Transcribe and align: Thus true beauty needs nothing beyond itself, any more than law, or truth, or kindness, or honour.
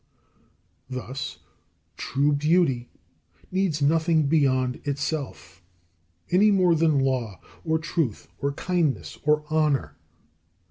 Thus 0.89 1.37
true 1.95 2.31
beauty 2.31 2.89
needs 3.51 3.83
nothing 3.83 4.23
beyond 4.23 4.81
itself, 4.83 5.61
any 6.31 6.49
more 6.49 6.73
than 6.73 6.97
law, 7.01 7.39
or 7.63 7.77
truth, 7.77 8.27
or 8.39 8.51
kindness, 8.53 9.19
or 9.21 9.45
honour. 9.51 9.95